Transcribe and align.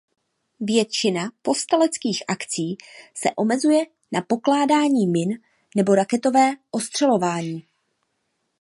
Většina 0.59 1.31
povstaleckých 1.41 2.23
akcí 2.27 2.77
se 3.13 3.29
omezuje 3.35 3.85
na 4.11 4.21
pokládání 4.21 5.07
min 5.07 5.29
nebo 5.75 5.95
raketové 5.95 6.51
ostřelování. 6.71 7.67